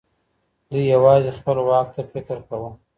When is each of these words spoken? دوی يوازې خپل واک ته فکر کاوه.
دوی 0.69 0.83
يوازې 0.95 1.31
خپل 1.39 1.57
واک 1.67 1.87
ته 1.95 2.01
فکر 2.11 2.37
کاوه. 2.47 2.69